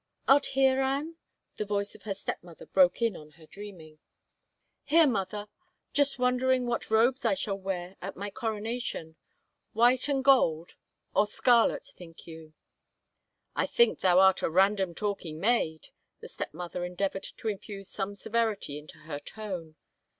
[0.27, 1.17] "Art here, Anne?"
[1.57, 3.99] the voice of her stepmother broke in on her dreaming."
[4.83, 5.47] Here, mother...
[5.93, 9.15] just wondering what robes I shall wear at my coronation.
[9.73, 10.73] White and gold
[11.13, 12.55] or scarlet, think you?"
[13.55, 15.89] I think thou art a random talking maid."
[16.19, 19.75] The step mother endeavored to infuse some severity into her tone.